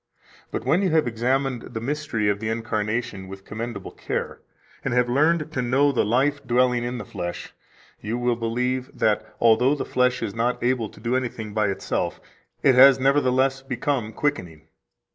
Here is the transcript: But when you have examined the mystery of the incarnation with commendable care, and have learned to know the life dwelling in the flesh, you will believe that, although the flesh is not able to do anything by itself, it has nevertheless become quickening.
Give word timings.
But 0.49 0.65
when 0.65 0.81
you 0.81 0.89
have 0.89 1.05
examined 1.05 1.61
the 1.61 1.79
mystery 1.79 2.27
of 2.27 2.39
the 2.39 2.49
incarnation 2.49 3.27
with 3.27 3.45
commendable 3.45 3.91
care, 3.91 4.39
and 4.83 4.95
have 4.95 5.07
learned 5.07 5.51
to 5.51 5.61
know 5.61 5.91
the 5.91 6.03
life 6.03 6.43
dwelling 6.43 6.83
in 6.83 6.97
the 6.97 7.05
flesh, 7.05 7.53
you 7.99 8.17
will 8.17 8.35
believe 8.35 8.89
that, 8.97 9.23
although 9.39 9.75
the 9.75 9.85
flesh 9.85 10.23
is 10.23 10.33
not 10.33 10.63
able 10.63 10.89
to 10.89 10.99
do 10.99 11.15
anything 11.15 11.53
by 11.53 11.67
itself, 11.67 12.19
it 12.63 12.73
has 12.73 12.99
nevertheless 12.99 13.61
become 13.61 14.11
quickening. 14.11 14.69